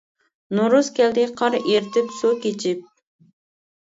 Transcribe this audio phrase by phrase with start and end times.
[0.59, 2.85] نورۇز كەلدى قار ئېرتىپ سۇ كېچىپ.